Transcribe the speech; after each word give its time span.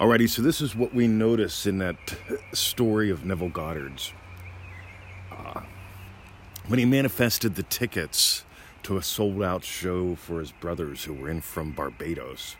Alrighty, 0.00 0.28
so 0.28 0.42
this 0.42 0.60
is 0.60 0.74
what 0.74 0.94
we 0.94 1.06
notice 1.06 1.66
in 1.66 1.78
that 1.78 1.96
story 2.52 3.10
of 3.10 3.24
Neville 3.24 3.50
Goddard's. 3.50 4.12
Uh, 5.30 5.60
when 6.66 6.78
he 6.78 6.84
manifested 6.84 7.54
the 7.54 7.62
tickets 7.62 8.44
to 8.82 8.96
a 8.96 9.02
sold 9.02 9.42
out 9.42 9.62
show 9.62 10.16
for 10.16 10.40
his 10.40 10.50
brothers 10.50 11.04
who 11.04 11.12
were 11.12 11.30
in 11.30 11.40
from 11.40 11.72
Barbados, 11.72 12.56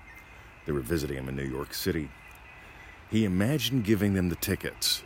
they 0.66 0.72
were 0.72 0.80
visiting 0.80 1.16
him 1.16 1.28
in 1.28 1.34
New 1.34 1.42
York 1.42 1.74
City. 1.74 2.10
He 3.10 3.24
imagined 3.24 3.84
giving 3.84 4.14
them 4.14 4.28
the 4.28 4.36
tickets 4.36 5.02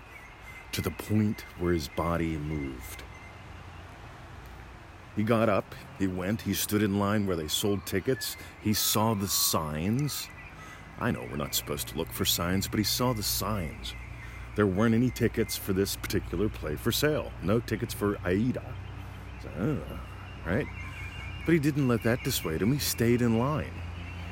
to 0.72 0.82
the 0.82 0.90
point 0.90 1.45
where 1.58 1.72
his 1.72 1.88
body 1.88 2.36
moved. 2.36 3.02
He 5.14 5.22
got 5.22 5.48
up, 5.48 5.74
he 5.98 6.06
went, 6.06 6.43
he 6.43 6.52
stood 6.52 6.82
in 6.82 6.98
line 6.98 7.27
where 7.27 7.36
they 7.36 7.48
sold 7.48 7.86
tickets, 7.86 8.36
he 8.61 8.74
saw 8.74 9.14
the 9.14 9.29
signs. 9.29 10.29
I 10.98 11.10
know 11.10 11.26
we're 11.30 11.36
not 11.36 11.54
supposed 11.54 11.88
to 11.88 11.98
look 11.98 12.10
for 12.10 12.24
signs, 12.24 12.68
but 12.68 12.78
he 12.78 12.84
saw 12.84 13.12
the 13.12 13.23
signs. 13.23 13.95
There 14.54 14.66
weren't 14.66 14.95
any 14.95 15.10
tickets 15.10 15.56
for 15.56 15.74
this 15.74 15.96
particular 15.96 16.48
play 16.48 16.77
for 16.77 16.91
sale. 16.91 17.30
No 17.42 17.60
tickets 17.60 17.92
for 17.92 18.18
Aida. 18.24 18.74
So, 19.42 19.48
uh, 19.59 19.96
right? 20.48 20.66
But 21.45 21.52
he 21.52 21.60
didn't 21.60 21.88
let 21.88 22.02
that 22.04 22.24
dissuade 22.24 22.62
him. 22.62 22.73
He 22.73 22.78
stayed 22.78 23.20
in 23.20 23.38
line. 23.38 23.74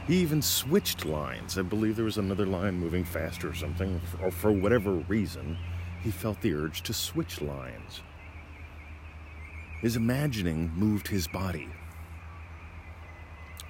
He 0.06 0.16
even 0.16 0.42
switched 0.42 1.05
lines. 1.05 1.58
I 1.58 1.62
believe 1.62 1.96
there 1.96 2.05
was 2.05 2.19
another 2.19 2.46
line 2.46 2.74
moving 2.74 3.05
faster 3.05 3.50
or 3.50 3.55
something, 3.55 4.00
or 4.22 4.30
for 4.30 4.50
whatever 4.50 4.92
reason, 4.92 5.58
he 6.02 6.10
felt 6.10 6.41
the 6.41 6.55
urge 6.55 6.83
to 6.83 6.92
switch 6.92 7.41
lines. 7.41 8.02
His 9.80 9.96
imagining 9.96 10.72
moved 10.74 11.08
his 11.08 11.27
body. 11.27 11.69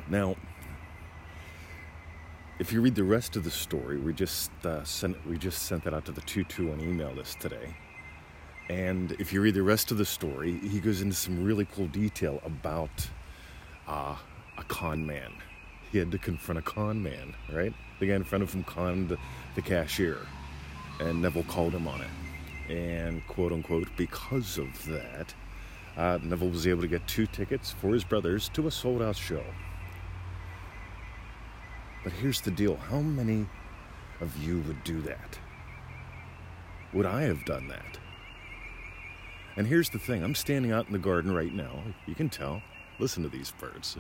Now, 0.09 0.37
if 2.65 2.73
you 2.73 2.81
read 2.81 2.95
the 2.95 3.05
rest 3.05 3.37
of 3.37 3.45
the 3.45 3.51
story, 3.51 3.99
we 3.99 4.15
just 4.15 4.51
uh, 4.65 4.83
sent 4.85 5.15
we 5.29 5.37
just 5.37 5.65
sent 5.65 5.85
that 5.85 5.93
out 5.93 6.07
to 6.07 6.13
the 6.13 6.23
two 6.23 6.45
two 6.45 6.73
on 6.73 6.81
email 6.81 7.13
list 7.13 7.39
today. 7.39 7.77
And 8.71 9.13
if 9.19 9.35
you 9.35 9.43
read 9.43 9.53
the 9.53 9.63
rest 9.63 9.91
of 9.91 9.99
the 9.99 10.05
story, 10.07 10.57
he 10.61 10.81
goes 10.81 11.03
into 11.03 11.15
some 11.15 11.45
really 11.45 11.67
cool 11.67 11.89
detail 11.89 12.41
about 12.43 13.07
uh, 13.87 14.17
a 14.57 14.63
con 14.63 15.05
man. 15.05 15.31
He 15.93 15.99
had 15.99 16.11
to 16.13 16.17
confront 16.17 16.59
a 16.59 16.63
con 16.63 17.03
man, 17.03 17.35
right? 17.53 17.75
The 18.01 18.07
guy 18.07 18.15
in 18.15 18.25
front 18.25 18.43
of 18.43 18.55
him 18.55 18.65
conned 18.65 19.15
the, 19.55 19.61
cashier, 19.61 20.17
and 21.01 21.21
Neville 21.21 21.45
called 21.45 21.75
him 21.75 21.87
on 21.87 22.01
it. 22.01 22.73
And 22.73 23.27
quote 23.27 23.53
unquote, 23.53 23.89
because 23.99 24.57
of 24.57 24.87
that, 24.87 25.35
uh, 25.99 26.19
Neville 26.23 26.49
was 26.49 26.67
able 26.67 26.81
to 26.81 26.89
get 26.89 27.07
two 27.07 27.27
tickets 27.27 27.73
for 27.73 27.93
his 27.93 28.05
brothers 28.05 28.49
to 28.55 28.69
a 28.69 28.71
sold 28.71 29.03
out 29.03 29.17
show. 29.17 29.45
But 32.05 32.13
here's 32.13 32.43
the 32.43 32.51
deal 32.51 32.77
how 32.77 33.01
many 33.01 33.47
of 34.21 34.37
you 34.37 34.61
would 34.69 34.85
do 34.85 35.01
that? 35.03 35.39
Would 36.93 37.07
I 37.07 37.23
have 37.23 37.45
done 37.45 37.67
that? 37.69 37.99
And 39.57 39.67
here's 39.67 39.89
the 39.89 39.99
thing 39.99 40.23
I'm 40.23 40.35
standing 40.35 40.71
out 40.71 40.87
in 40.87 40.93
the 40.93 40.99
garden 40.99 41.35
right 41.35 41.53
now. 41.53 41.83
You 42.07 42.15
can 42.15 42.29
tell. 42.29 42.63
Listen 42.99 43.23
to 43.25 43.29
these 43.29 43.51
birds. 43.53 43.97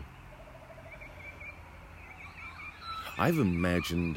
I've 3.19 3.38
imagined, 3.38 4.16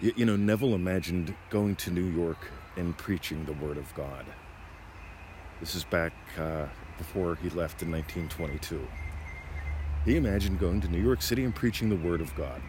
you 0.00 0.24
know, 0.24 0.36
Neville 0.36 0.74
imagined 0.74 1.34
going 1.50 1.76
to 1.76 1.90
New 1.90 2.04
York 2.04 2.50
and 2.76 2.96
preaching 2.96 3.44
the 3.44 3.52
Word 3.54 3.76
of 3.76 3.92
God. 3.94 4.24
This 5.60 5.74
is 5.74 5.84
back 5.84 6.12
uh, 6.38 6.66
before 6.98 7.36
he 7.36 7.48
left 7.50 7.82
in 7.82 7.90
1922. 7.90 8.80
He 10.04 10.16
imagined 10.16 10.58
going 10.58 10.80
to 10.80 10.88
New 10.88 11.02
York 11.02 11.22
City 11.22 11.44
and 11.44 11.54
preaching 11.54 11.88
the 11.88 11.96
Word 11.96 12.20
of 12.20 12.34
God, 12.34 12.60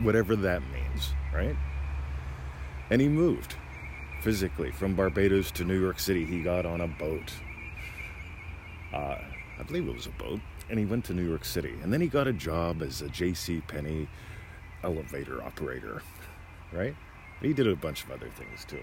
whatever 0.00 0.34
that 0.36 0.62
means, 0.72 1.14
right? 1.32 1.56
And 2.90 3.00
he 3.00 3.08
moved 3.08 3.54
physically 4.22 4.70
from 4.72 4.94
Barbados 4.94 5.50
to 5.52 5.64
New 5.64 5.80
York 5.80 5.98
City. 5.98 6.24
He 6.24 6.42
got 6.42 6.66
on 6.66 6.80
a 6.80 6.88
boat. 6.88 7.32
Uh, 8.92 9.18
I 9.58 9.62
believe 9.66 9.88
it 9.88 9.94
was 9.94 10.06
a 10.06 10.10
boat. 10.10 10.40
And 10.68 10.78
he 10.78 10.84
went 10.84 11.04
to 11.04 11.14
New 11.14 11.26
York 11.26 11.44
City. 11.44 11.74
And 11.82 11.92
then 11.92 12.00
he 12.00 12.08
got 12.08 12.26
a 12.26 12.32
job 12.32 12.82
as 12.82 13.00
a 13.02 13.08
J.C. 13.08 13.62
Penney 13.68 14.08
elevator 14.82 15.42
operator, 15.42 16.02
right? 16.72 16.96
He 17.40 17.52
did 17.52 17.68
a 17.68 17.76
bunch 17.76 18.02
of 18.04 18.10
other 18.10 18.28
things 18.30 18.64
too 18.64 18.82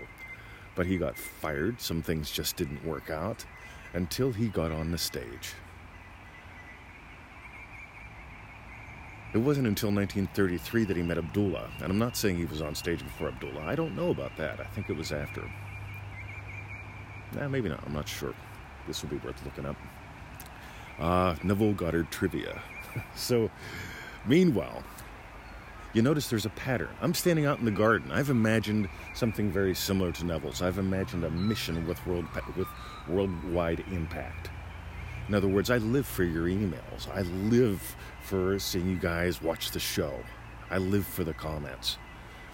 but 0.75 0.85
he 0.85 0.97
got 0.97 1.17
fired. 1.17 1.79
Some 1.79 2.01
things 2.01 2.31
just 2.31 2.55
didn't 2.55 2.85
work 2.85 3.09
out 3.09 3.45
until 3.93 4.31
he 4.31 4.47
got 4.47 4.71
on 4.71 4.91
the 4.91 4.97
stage. 4.97 5.53
It 9.33 9.39
wasn't 9.39 9.65
until 9.65 9.89
1933 9.89 10.85
that 10.85 10.95
he 10.95 11.01
met 11.01 11.17
Abdullah, 11.17 11.67
and 11.81 11.91
I'm 11.91 11.97
not 11.97 12.15
saying 12.15 12.37
he 12.37 12.45
was 12.45 12.61
on 12.61 12.75
stage 12.75 13.03
before 13.03 13.29
Abdullah. 13.29 13.63
I 13.65 13.73
don't 13.73 13.95
know 13.95 14.11
about 14.11 14.37
that. 14.37 14.59
I 14.59 14.65
think 14.65 14.91
it 14.91 14.95
was 14.95 15.11
after. 15.11 15.43
Nah, 17.33 17.47
maybe 17.47 17.67
not. 17.67 17.83
I'm 17.83 17.93
not 17.93 18.07
sure. 18.07 18.35
This 18.85 19.01
will 19.01 19.09
be 19.09 19.17
worth 19.17 19.43
looking 19.43 19.65
up. 19.65 19.75
Uh, 20.99 21.35
Neville 21.43 21.73
Goddard 21.73 22.11
trivia. 22.11 22.61
so, 23.15 23.49
meanwhile, 24.27 24.83
you 25.93 26.03
notice 26.03 26.29
there's 26.29 26.45
a 26.45 26.51
pattern. 26.51 26.89
I'm 27.01 27.15
standing 27.15 27.47
out 27.47 27.57
in 27.57 27.65
the 27.65 27.71
garden. 27.71 28.11
I've 28.11 28.29
imagined 28.29 28.87
something 29.15 29.51
very 29.51 29.73
similar 29.73 30.11
to 30.11 30.25
Neville's. 30.25 30.61
I've 30.61 30.77
imagined 30.77 31.23
a 31.23 31.31
mission 31.31 31.87
with 31.87 32.05
world 32.05 32.25
with 32.55 32.67
worldwide 33.07 33.83
impact. 33.91 34.51
In 35.27 35.35
other 35.35 35.47
words, 35.47 35.69
I 35.69 35.77
live 35.77 36.05
for 36.05 36.23
your 36.23 36.47
emails. 36.47 37.07
I 37.13 37.21
live 37.21 37.95
for 38.21 38.59
seeing 38.59 38.89
you 38.89 38.97
guys 38.97 39.41
watch 39.41 39.71
the 39.71 39.79
show. 39.79 40.13
I 40.69 40.77
live 40.77 41.05
for 41.05 41.23
the 41.23 41.33
comments 41.33 41.97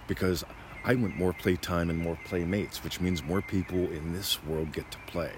because 0.07 0.44
I 0.84 0.96
want 0.96 1.18
more 1.18 1.34
playtime 1.34 1.90
and 1.90 1.97
more 1.97 2.18
playmates, 2.25 2.84
which 2.84 3.02
means 3.02 3.24
more 3.24 3.41
people 3.41 3.80
in 3.91 4.13
this 4.13 4.44
world 4.44 4.72
get 4.72 4.90
to 4.91 4.97
play. 5.07 5.31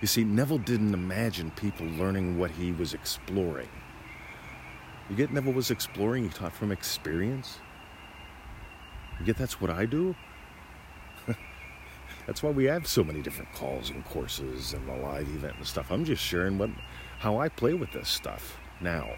You 0.00 0.06
see, 0.06 0.22
Neville 0.22 0.58
didn't 0.58 0.94
imagine 0.94 1.50
people 1.52 1.86
learning 1.86 2.38
what 2.38 2.52
he 2.52 2.72
was 2.72 2.94
exploring. 2.94 3.68
You 5.10 5.16
get 5.16 5.32
Neville 5.32 5.52
was 5.54 5.70
exploring, 5.70 6.24
he 6.24 6.30
taught 6.30 6.52
from 6.52 6.70
experience. 6.70 7.58
You 9.18 9.26
get 9.26 9.36
that's 9.36 9.60
what 9.60 9.70
I 9.70 9.86
do? 9.86 10.14
That's 12.28 12.42
why 12.42 12.50
we 12.50 12.66
have 12.66 12.86
so 12.86 13.02
many 13.02 13.22
different 13.22 13.50
calls 13.54 13.88
and 13.88 14.04
courses 14.04 14.74
and 14.74 14.86
the 14.86 14.92
live 14.92 15.26
event 15.30 15.56
and 15.56 15.66
stuff. 15.66 15.90
I'm 15.90 16.04
just 16.04 16.22
sharing 16.22 16.58
what 16.58 16.68
how 17.20 17.38
I 17.38 17.48
play 17.48 17.72
with 17.72 17.90
this 17.92 18.06
stuff 18.06 18.58
now. 18.82 19.08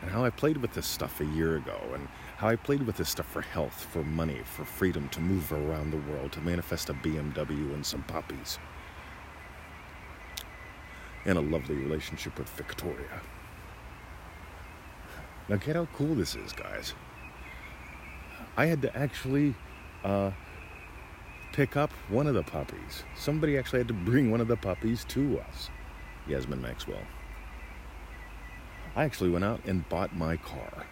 And 0.00 0.10
how 0.10 0.24
I 0.24 0.30
played 0.30 0.56
with 0.56 0.72
this 0.72 0.86
stuff 0.86 1.20
a 1.20 1.26
year 1.26 1.56
ago 1.56 1.78
and 1.92 2.08
how 2.38 2.48
I 2.48 2.56
played 2.56 2.84
with 2.86 2.96
this 2.96 3.10
stuff 3.10 3.26
for 3.26 3.42
health, 3.42 3.86
for 3.92 4.02
money, 4.02 4.40
for 4.46 4.64
freedom 4.64 5.10
to 5.10 5.20
move 5.20 5.52
around 5.52 5.90
the 5.90 5.98
world, 6.10 6.32
to 6.32 6.40
manifest 6.40 6.88
a 6.88 6.94
BMW 6.94 7.74
and 7.74 7.84
some 7.84 8.02
puppies. 8.04 8.58
And 11.26 11.36
a 11.36 11.42
lovely 11.42 11.74
relationship 11.74 12.38
with 12.38 12.48
Victoria. 12.48 13.20
Now, 15.50 15.56
get 15.56 15.76
how 15.76 15.86
cool 15.94 16.14
this 16.14 16.34
is, 16.34 16.54
guys. 16.54 16.94
I 18.56 18.64
had 18.64 18.80
to 18.82 18.96
actually 18.96 19.54
uh, 20.02 20.30
pick 21.52 21.76
up 21.76 21.90
one 22.08 22.26
of 22.26 22.34
the 22.34 22.42
puppies. 22.42 23.04
Somebody 23.14 23.58
actually 23.58 23.80
had 23.80 23.88
to 23.88 23.94
bring 23.94 24.30
one 24.30 24.40
of 24.40 24.48
the 24.48 24.56
puppies 24.56 25.04
to 25.08 25.38
us, 25.40 25.70
Yasmin 26.26 26.60
Maxwell. 26.60 27.02
I 28.96 29.04
actually 29.04 29.30
went 29.30 29.44
out 29.44 29.60
and 29.66 29.88
bought 29.88 30.16
my 30.16 30.36
car. 30.36 30.86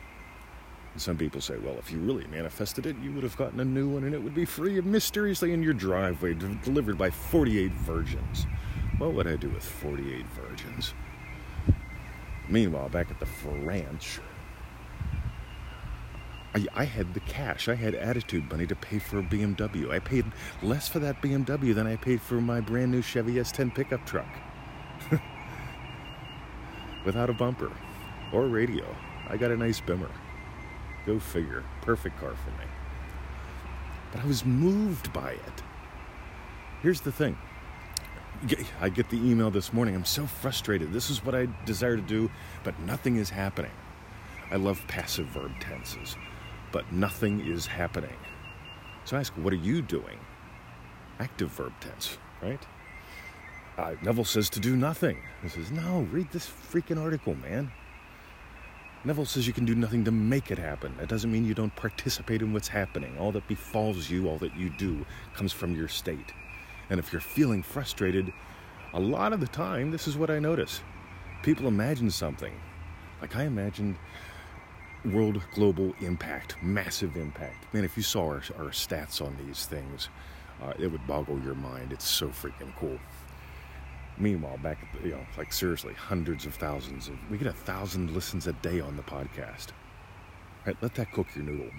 And 0.92 1.00
some 1.00 1.16
people 1.16 1.40
say, 1.40 1.56
well, 1.58 1.76
if 1.78 1.90
you 1.90 1.98
really 1.98 2.26
manifested 2.26 2.86
it, 2.86 2.96
you 3.02 3.12
would 3.12 3.22
have 3.22 3.36
gotten 3.36 3.60
a 3.60 3.64
new 3.64 3.88
one 3.88 4.04
and 4.04 4.14
it 4.14 4.22
would 4.22 4.34
be 4.34 4.44
free 4.44 4.80
mysteriously 4.80 5.52
in 5.52 5.62
your 5.62 5.74
driveway, 5.74 6.34
delivered 6.34 6.98
by 6.98 7.10
48 7.10 7.72
virgins. 7.72 8.46
What 8.98 9.14
would 9.14 9.26
I 9.26 9.36
do 9.36 9.48
with 9.48 9.64
48 9.64 10.26
virgins? 10.26 10.94
Meanwhile, 12.48 12.88
back 12.88 13.10
at 13.10 13.20
the 13.20 13.28
ranch, 13.60 14.20
I, 16.54 16.66
I, 16.74 16.84
had 16.84 17.14
the 17.14 17.20
cash. 17.20 17.68
I 17.68 17.74
had 17.74 17.94
attitude 17.94 18.50
money 18.50 18.66
to 18.66 18.74
pay 18.74 18.98
for 18.98 19.20
a 19.20 19.22
BMW. 19.22 19.90
I 19.90 20.00
paid 20.00 20.24
less 20.62 20.88
for 20.88 20.98
that 20.98 21.22
BMW 21.22 21.74
than 21.74 21.86
I 21.86 21.96
paid 21.96 22.20
for 22.20 22.40
my 22.40 22.60
brand 22.60 22.90
new 22.90 23.02
Chevy 23.02 23.34
S10 23.34 23.74
pickup 23.74 24.04
truck. 24.04 24.28
Without 27.04 27.30
a 27.30 27.32
bumper 27.32 27.70
or 28.32 28.48
radio. 28.48 28.84
I 29.28 29.36
got 29.36 29.52
a 29.52 29.56
nice 29.56 29.80
bimmer. 29.80 30.10
Go 31.06 31.20
figure. 31.20 31.64
Perfect 31.82 32.18
car 32.18 32.34
for 32.34 32.50
me. 32.50 32.66
But 34.10 34.22
I 34.22 34.26
was 34.26 34.44
moved 34.44 35.12
by 35.12 35.32
it. 35.32 35.62
Here's 36.82 37.00
the 37.00 37.12
thing. 37.12 37.38
I 38.80 38.88
get 38.88 39.08
the 39.08 39.18
email 39.18 39.50
this 39.50 39.72
morning. 39.72 39.94
I'm 39.94 40.04
so 40.04 40.26
frustrated. 40.26 40.92
This 40.92 41.10
is 41.10 41.24
what 41.24 41.34
I 41.34 41.46
desire 41.64 41.96
to 41.96 42.02
do, 42.02 42.28
but 42.64 42.78
nothing 42.80 43.16
is 43.16 43.30
happening. 43.30 43.70
I 44.50 44.56
love 44.56 44.82
passive 44.88 45.26
verb 45.26 45.52
tenses 45.60 46.16
but 46.72 46.92
nothing 46.92 47.40
is 47.40 47.66
happening. 47.66 48.16
So 49.04 49.16
I 49.16 49.20
ask, 49.20 49.32
what 49.34 49.52
are 49.52 49.56
you 49.56 49.82
doing? 49.82 50.18
Active 51.18 51.50
verb 51.50 51.72
tense, 51.80 52.18
right? 52.42 52.64
Uh, 53.76 53.94
Neville 54.02 54.24
says 54.24 54.50
to 54.50 54.60
do 54.60 54.76
nothing. 54.76 55.18
He 55.42 55.48
says, 55.48 55.70
no, 55.70 56.06
read 56.10 56.30
this 56.30 56.46
freaking 56.46 57.00
article, 57.02 57.34
man. 57.34 57.70
Neville 59.02 59.24
says 59.24 59.46
you 59.46 59.54
can 59.54 59.64
do 59.64 59.74
nothing 59.74 60.04
to 60.04 60.10
make 60.10 60.50
it 60.50 60.58
happen. 60.58 60.94
That 60.98 61.08
doesn't 61.08 61.32
mean 61.32 61.46
you 61.46 61.54
don't 61.54 61.74
participate 61.74 62.42
in 62.42 62.52
what's 62.52 62.68
happening. 62.68 63.16
All 63.18 63.32
that 63.32 63.48
befalls 63.48 64.10
you, 64.10 64.28
all 64.28 64.36
that 64.38 64.54
you 64.54 64.68
do, 64.68 65.06
comes 65.34 65.52
from 65.52 65.74
your 65.74 65.88
state. 65.88 66.34
And 66.90 67.00
if 67.00 67.10
you're 67.10 67.20
feeling 67.20 67.62
frustrated, 67.62 68.30
a 68.92 69.00
lot 69.00 69.32
of 69.32 69.40
the 69.40 69.46
time, 69.46 69.90
this 69.90 70.06
is 70.06 70.18
what 70.18 70.30
I 70.30 70.38
notice. 70.38 70.82
People 71.42 71.66
imagine 71.66 72.10
something. 72.10 72.52
Like 73.22 73.36
I 73.36 73.44
imagined 73.44 73.96
world 75.04 75.40
global 75.54 75.94
impact, 76.00 76.56
massive 76.62 77.16
impact. 77.16 77.72
Man, 77.72 77.84
if 77.84 77.96
you 77.96 78.02
saw 78.02 78.26
our, 78.26 78.42
our 78.58 78.70
stats 78.70 79.24
on 79.24 79.36
these 79.46 79.66
things, 79.66 80.08
uh, 80.62 80.72
it 80.78 80.88
would 80.88 81.06
boggle 81.06 81.40
your 81.40 81.54
mind. 81.54 81.92
It's 81.92 82.06
so 82.06 82.28
freaking 82.28 82.74
cool. 82.78 82.98
Meanwhile, 84.18 84.58
back 84.58 84.78
at 84.82 85.00
the, 85.00 85.08
you 85.08 85.14
know, 85.14 85.26
like 85.38 85.52
seriously, 85.52 85.94
hundreds 85.94 86.44
of 86.44 86.54
thousands 86.54 87.08
of, 87.08 87.14
we 87.30 87.38
get 87.38 87.46
a 87.46 87.52
thousand 87.52 88.12
listens 88.12 88.46
a 88.46 88.52
day 88.54 88.80
on 88.80 88.96
the 88.96 89.02
podcast. 89.02 89.68
Right, 90.66 90.76
let 90.82 90.94
that 90.96 91.12
cook 91.12 91.28
your 91.34 91.44
noodle. 91.44 91.70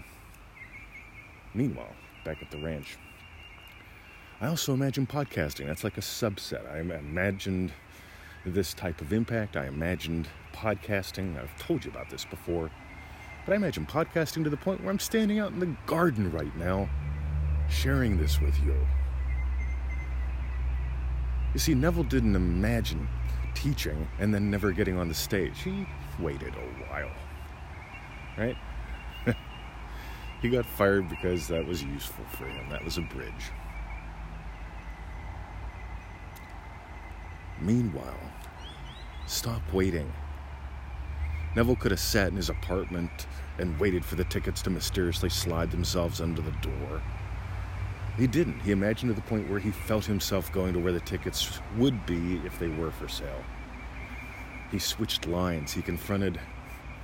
Meanwhile, 1.53 1.93
back 2.25 2.41
at 2.41 2.49
the 2.49 2.57
ranch, 2.63 2.97
I 4.39 4.47
also 4.47 4.73
imagine 4.73 5.05
podcasting. 5.05 5.67
That's 5.67 5.83
like 5.83 5.99
a 5.99 6.01
subset. 6.01 6.67
I 6.73 6.79
imagined 6.79 7.71
this 8.43 8.73
type 8.73 9.01
of 9.01 9.13
impact. 9.13 9.55
I 9.55 9.67
imagined 9.67 10.27
podcasting. 10.51 11.39
I've 11.39 11.55
told 11.59 11.85
you 11.85 11.91
about 11.91 12.09
this 12.09 12.25
before. 12.25 12.71
But 13.45 13.53
I 13.53 13.55
imagine 13.55 13.85
podcasting 13.85 14.43
to 14.43 14.49
the 14.49 14.57
point 14.57 14.81
where 14.81 14.91
I'm 14.91 14.99
standing 14.99 15.39
out 15.39 15.51
in 15.51 15.59
the 15.59 15.75
garden 15.85 16.31
right 16.31 16.55
now, 16.57 16.89
sharing 17.69 18.17
this 18.17 18.39
with 18.39 18.57
you. 18.63 18.75
You 21.53 21.59
see, 21.59 21.73
Neville 21.73 22.03
didn't 22.03 22.35
imagine 22.35 23.07
teaching 23.55 24.07
and 24.19 24.33
then 24.33 24.49
never 24.49 24.71
getting 24.71 24.97
on 24.97 25.07
the 25.07 25.13
stage. 25.13 25.61
He 25.61 25.85
waited 26.19 26.53
a 26.53 26.83
while, 26.89 27.11
right? 28.37 28.55
he 30.41 30.49
got 30.49 30.65
fired 30.65 31.09
because 31.09 31.47
that 31.47 31.65
was 31.65 31.83
useful 31.83 32.25
for 32.31 32.45
him. 32.45 32.69
That 32.69 32.85
was 32.85 32.97
a 32.97 33.01
bridge. 33.01 33.51
Meanwhile, 37.59 38.19
stop 39.27 39.61
waiting. 39.73 40.11
Neville 41.55 41.75
could 41.75 41.91
have 41.91 41.99
sat 41.99 42.29
in 42.29 42.37
his 42.37 42.49
apartment 42.49 43.27
and 43.57 43.79
waited 43.79 44.05
for 44.05 44.15
the 44.15 44.23
tickets 44.23 44.61
to 44.63 44.69
mysteriously 44.69 45.29
slide 45.29 45.71
themselves 45.71 46.21
under 46.21 46.41
the 46.41 46.51
door. 46.61 47.01
He 48.17 48.27
didn't. 48.27 48.59
He 48.61 48.71
imagined 48.71 49.13
to 49.13 49.21
the 49.21 49.27
point 49.27 49.49
where 49.49 49.59
he 49.59 49.71
felt 49.71 50.05
himself 50.05 50.51
going 50.51 50.73
to 50.73 50.79
where 50.79 50.93
the 50.93 50.99
tickets 51.01 51.59
would 51.77 52.05
be 52.05 52.37
if 52.45 52.57
they 52.59 52.67
were 52.67 52.91
for 52.91 53.07
sale. 53.07 53.43
He 54.71 54.79
switched 54.79 55.27
lines. 55.27 55.73
He 55.73 55.81
confronted 55.81 56.39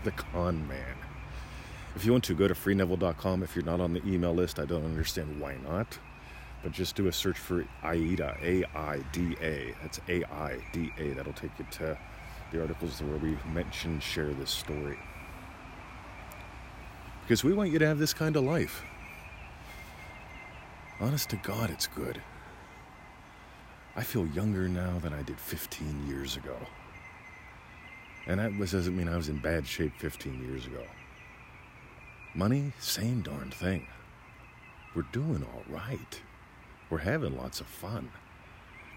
the 0.04 0.12
con 0.12 0.68
man. 0.68 0.96
If 1.96 2.06
you 2.06 2.12
want 2.12 2.24
to, 2.26 2.36
go 2.36 2.48
to 2.48 2.54
freeneville.com. 2.54 3.44
If 3.44 3.56
you're 3.56 3.66
not 3.66 3.82
on 3.82 3.94
the 3.94 4.06
email 4.06 4.34
list, 4.34 4.60
I 4.60 4.66
don't 4.66 4.86
understand 4.86 5.42
why 5.42 5.56
not. 5.64 5.98
But 6.64 6.72
just 6.72 6.96
do 6.96 7.08
a 7.08 7.12
search 7.12 7.38
for 7.38 7.66
AIDA, 7.84 8.38
A 8.42 8.64
I 8.78 9.00
D 9.12 9.36
A. 9.42 9.76
That's 9.82 10.00
A 10.08 10.24
I 10.26 10.60
D 10.72 10.92
A. 10.98 11.14
That'll 11.14 11.34
take 11.34 11.52
you 11.58 11.66
to 11.72 11.98
the 12.52 12.62
articles 12.62 13.02
where 13.02 13.18
we 13.18 13.38
mention, 13.54 14.00
share 14.00 14.34
this 14.34 14.50
story. 14.50 14.98
Because 17.22 17.44
we 17.44 17.54
want 17.54 17.72
you 17.72 17.80
to 17.80 17.88
have 17.88 18.00
this 18.00 18.14
kind 18.14 18.36
of 18.36 18.44
life. 18.44 18.84
Honest 21.00 21.30
to 21.30 21.36
God, 21.38 21.70
it's 21.70 21.88
good. 21.88 22.22
I 23.96 24.04
feel 24.04 24.26
younger 24.28 24.70
now 24.70 25.00
than 25.00 25.14
I 25.14 25.24
did 25.24 25.40
15 25.40 26.08
years 26.08 26.38
ago. 26.38 26.56
And 28.28 28.40
that 28.40 28.58
doesn't 28.58 28.96
mean 28.96 29.08
I 29.08 29.18
was 29.18 29.30
in 29.30 29.40
bad 29.40 29.66
shape 29.66 29.94
15 29.98 30.44
years 30.44 30.66
ago. 30.66 30.84
Money, 32.36 32.72
same 32.80 33.22
darn 33.22 33.52
thing. 33.52 33.88
We're 34.96 35.06
doing 35.12 35.46
all 35.54 35.64
right. 35.74 36.22
We're 36.90 37.00
having 37.00 37.36
lots 37.36 37.60
of 37.60 37.68
fun. 37.68 38.10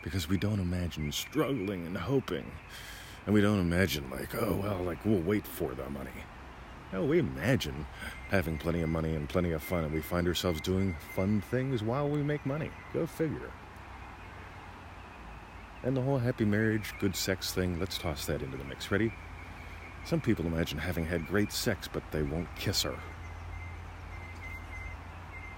Because 0.03 0.29
we 0.29 0.37
don't 0.37 0.61
imagine 0.61 1.11
struggling 1.13 1.87
and 1.87 1.97
hoping. 1.97 2.51
And 3.27 3.35
we 3.35 3.41
don't 3.41 3.61
imagine, 3.61 4.09
like, 4.11 4.35
oh, 4.35 4.59
well, 4.63 4.79
like, 4.83 5.05
we'll 5.05 5.21
wait 5.21 5.47
for 5.47 5.75
the 5.75 5.89
money. 5.91 6.11
No, 6.93 7.05
we 7.05 7.19
imagine 7.19 7.87
having 8.31 8.59
plenty 8.59 8.81
of 8.81 8.89
money 8.89 9.15
and 9.15 9.29
plenty 9.29 9.53
of 9.53 9.63
fun, 9.63 9.85
and 9.85 9.93
we 9.93 10.01
find 10.01 10.27
ourselves 10.27 10.61
doing 10.61 10.97
fun 11.15 11.41
things 11.41 11.83
while 11.83 12.09
we 12.09 12.23
make 12.23 12.45
money. 12.45 12.71
Go 12.93 13.07
figure. 13.07 13.51
And 15.83 15.97
the 15.97 16.03
whole 16.03 16.19
happy 16.19 16.45
marriage, 16.45 16.93
good 16.99 17.15
sex 17.15 17.53
thing, 17.53 17.79
let's 17.79 17.97
toss 17.97 18.27
that 18.27 18.43
into 18.43 18.57
the 18.57 18.65
mix. 18.65 18.91
Ready? 18.91 19.13
Some 20.05 20.21
people 20.21 20.47
imagine 20.47 20.79
having 20.79 21.07
had 21.07 21.29
great 21.29 21.53
sex, 21.53 21.89
but 21.91 22.03
they 22.11 22.23
won't 22.23 22.55
kiss 22.57 22.83
her. 22.83 22.99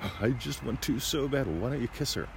I 0.20 0.30
just 0.30 0.62
want 0.64 0.82
to 0.82 1.00
so 1.00 1.28
bad. 1.28 1.46
Why 1.46 1.70
don't 1.70 1.80
you 1.80 1.88
kiss 1.88 2.14
her? 2.14 2.28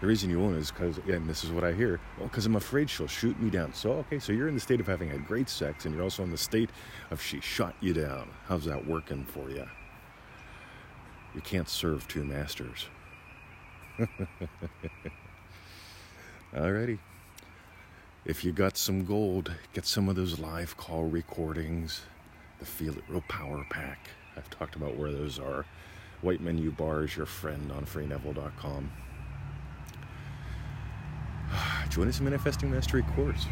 The 0.00 0.06
reason 0.06 0.30
you 0.30 0.40
won't 0.40 0.56
is 0.56 0.70
because, 0.70 0.96
and 0.98 1.28
this 1.28 1.44
is 1.44 1.50
what 1.50 1.62
I 1.62 1.72
hear, 1.72 2.00
well, 2.18 2.26
because 2.28 2.46
I'm 2.46 2.56
afraid 2.56 2.88
she'll 2.88 3.06
shoot 3.06 3.38
me 3.38 3.50
down. 3.50 3.74
So, 3.74 3.92
okay, 3.92 4.18
so 4.18 4.32
you're 4.32 4.48
in 4.48 4.54
the 4.54 4.60
state 4.60 4.80
of 4.80 4.86
having 4.86 5.10
had 5.10 5.26
great 5.26 5.50
sex, 5.50 5.84
and 5.84 5.94
you're 5.94 6.02
also 6.02 6.22
in 6.22 6.30
the 6.30 6.38
state 6.38 6.70
of 7.10 7.20
she 7.20 7.40
shot 7.40 7.74
you 7.80 7.92
down. 7.92 8.30
How's 8.46 8.64
that 8.64 8.86
working 8.86 9.26
for 9.26 9.50
you? 9.50 9.66
You 11.34 11.42
can't 11.42 11.68
serve 11.68 12.08
two 12.08 12.24
masters. 12.24 12.86
Alrighty. 16.54 16.98
If 18.24 18.42
you 18.42 18.52
got 18.52 18.78
some 18.78 19.04
gold, 19.04 19.52
get 19.74 19.84
some 19.84 20.08
of 20.08 20.16
those 20.16 20.38
live 20.38 20.76
call 20.78 21.04
recordings, 21.04 22.02
the 22.58 22.64
Feel 22.64 22.96
It 22.96 23.04
Real 23.08 23.22
Power 23.28 23.66
Pack. 23.68 24.08
I've 24.36 24.48
talked 24.48 24.76
about 24.76 24.96
where 24.96 25.12
those 25.12 25.38
are. 25.38 25.66
White 26.22 26.40
Menu 26.40 26.70
Bar 26.70 27.04
is 27.04 27.16
your 27.16 27.26
friend 27.26 27.70
on 27.72 27.84
freeneville.com. 27.84 28.90
Join 31.90 32.06
us 32.06 32.20
in 32.20 32.24
Manifesting 32.24 32.70
Mastery 32.70 33.02
course. 33.16 33.46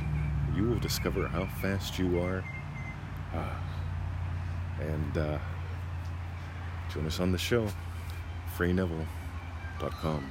You 0.55 0.63
will 0.63 0.79
discover 0.79 1.27
how 1.27 1.47
fast 1.61 1.99
you 1.99 2.21
are. 2.21 2.45
Uh, 3.35 3.55
and 4.81 5.19
uh, 5.19 5.39
join 6.95 7.05
us 7.07 7.19
on 7.19 7.33
the 7.33 7.39
show, 7.39 7.67
freeneville.com. 8.57 10.31